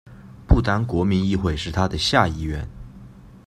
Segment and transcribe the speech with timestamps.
[0.47, 2.67] 不丹国民议会是它的下议院。